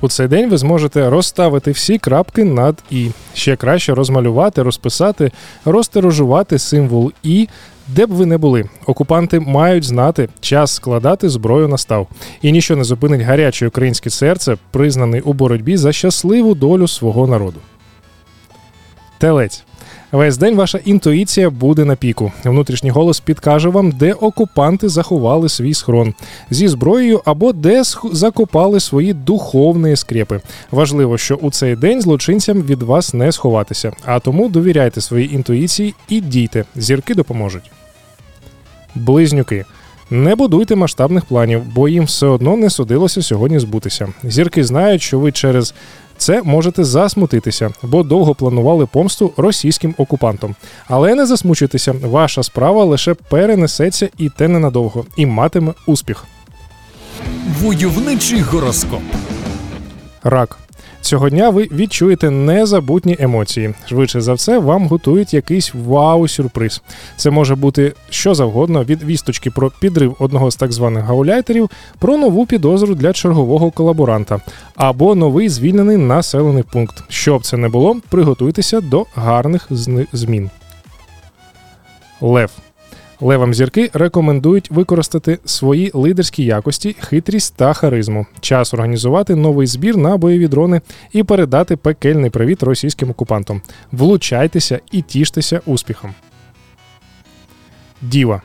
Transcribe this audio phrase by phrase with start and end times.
[0.00, 3.10] У цей день ви зможете розставити всі крапки над І.
[3.34, 5.30] Ще краще розмалювати, розписати,
[5.64, 7.48] розтиражувати символ І,
[7.88, 8.64] де б ви не були.
[8.86, 12.08] Окупанти мають знати, час складати зброю настав.
[12.42, 17.60] І ніщо не зупинить гаряче українське серце, признаний у боротьбі за щасливу долю свого народу.
[19.18, 19.64] Телець.
[20.12, 22.32] Весь день ваша інтуїція буде на піку.
[22.44, 26.14] Внутрішній голос підкаже вам, де окупанти заховали свій схрон
[26.50, 30.40] зі зброєю або де закопали свої духовні скрепи.
[30.70, 35.94] Важливо, що у цей день злочинцям від вас не сховатися, а тому довіряйте своїй інтуїції
[36.08, 36.64] і дійте.
[36.76, 37.70] Зірки допоможуть.
[38.94, 39.64] Близнюки.
[40.12, 44.08] Не будуйте масштабних планів, бо їм все одно не судилося сьогодні збутися.
[44.24, 45.74] Зірки знають, що ви через
[46.20, 50.54] це можете засмутитися, бо довго планували помсту російським окупантам.
[50.88, 56.24] Але не засмучуйтеся, ваша справа лише перенесеться і те ненадовго, і матиме успіх.
[57.60, 59.02] Войовничий гороскоп.
[60.22, 60.58] Рак.
[61.10, 63.74] Цього дня ви відчуєте незабутні емоції.
[63.86, 66.82] Швидше за все, вам готують якийсь вау-сюрприз.
[67.16, 72.16] Це може бути що завгодно від вісточки про підрив одного з так званих гауляйтерів, про
[72.16, 74.40] нову підозру для чергового колаборанта
[74.76, 77.04] або новий звільнений населений пункт.
[77.08, 79.68] Щоб це не було, приготуйтеся до гарних
[80.12, 80.50] змін.
[82.20, 82.50] Лев.
[83.20, 88.26] Левам зірки рекомендують використати свої лидерські якості, хитрість та харизму.
[88.40, 90.80] Час організувати новий збір на бойові дрони
[91.12, 93.62] і передати пекельний привіт російським окупантам.
[93.92, 96.14] Влучайтеся і тіштеся успіхом.
[98.02, 98.42] Діва.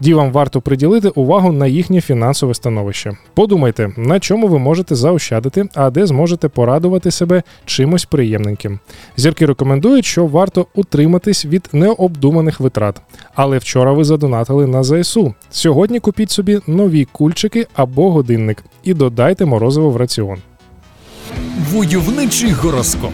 [0.00, 3.12] Дівам варто приділити увагу на їхнє фінансове становище.
[3.34, 8.78] Подумайте, на чому ви можете заощадити, а де зможете порадувати себе чимось приємненьким.
[9.16, 13.00] Зірки рекомендують, що варто утриматись від необдуманих витрат.
[13.34, 15.34] Але вчора ви задонатили на ЗСУ.
[15.50, 20.38] Сьогодні купіть собі нові кульчики або годинник і додайте морозиво в раціон.
[21.72, 23.12] Войовничий гороскоп.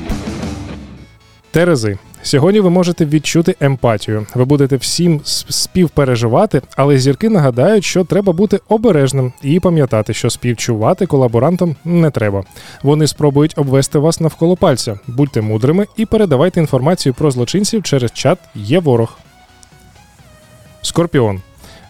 [1.50, 1.98] Терези.
[2.24, 4.26] Сьогодні ви можете відчути емпатію.
[4.34, 11.06] Ви будете всім співпереживати, але зірки нагадають, що треба бути обережним і пам'ятати, що співчувати
[11.06, 12.44] колаборантам не треба.
[12.82, 14.98] Вони спробують обвести вас навколо пальця.
[15.06, 19.18] Будьте мудрими і передавайте інформацію про злочинців через чат Є ворог.
[20.82, 21.40] Скорпіон.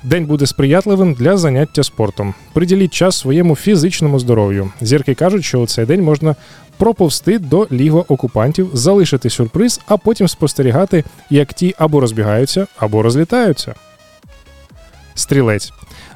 [0.05, 2.34] День буде сприятливим для заняття спортом.
[2.53, 4.71] Приділіть час своєму фізичному здоров'ю.
[4.81, 6.37] Зірки кажуть, що у цей день можна
[6.79, 13.75] проповзти до лігва окупантів, залишити сюрприз, а потім спостерігати, як ті або розбігаються, або розлітаються.
[15.15, 15.73] Стрілець.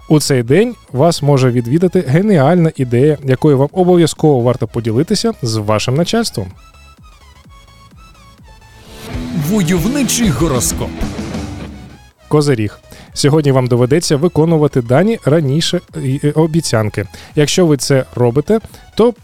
[0.08, 5.94] У цей день вас може відвідати геніальна ідея, якою вам обов'язково варто поділитися з вашим
[5.94, 6.46] начальством.
[9.48, 10.90] Войовничий гороскоп.
[12.28, 12.80] Козиріг.
[13.14, 17.06] Сьогодні вам доведеться виконувати дані раніше е, обіцянки.
[17.36, 18.60] Якщо ви це робите,
[18.94, 19.14] то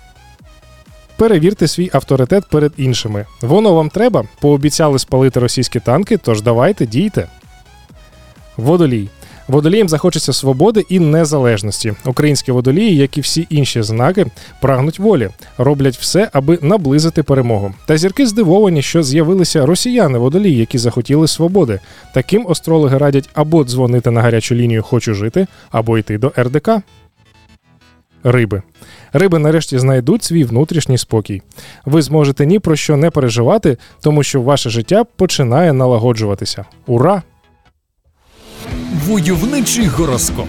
[1.16, 3.26] перевірте свій авторитет перед іншими.
[3.42, 7.28] Воно вам треба, пообіцяли спалити російські танки, тож давайте дійте.
[8.56, 9.08] Водолій.
[9.48, 11.94] Водоліям захочеться свободи і незалежності.
[12.04, 14.26] Українські водолії, як і всі інші знаки,
[14.60, 17.74] прагнуть волі, роблять все, аби наблизити перемогу.
[17.86, 21.80] Та зірки здивовані, що з'явилися росіяни водолії, які захотіли свободи.
[22.14, 26.70] Таким астрологи радять або дзвонити на гарячу лінію Хочу жити, або йти до РДК.
[28.24, 28.62] Риби.
[29.12, 31.42] Риби нарешті знайдуть свій внутрішній спокій.
[31.84, 36.64] Ви зможете ні про що не переживати, тому що ваше життя починає налагоджуватися.
[36.86, 37.22] Ура!
[39.06, 40.48] Войовничий гороскоп.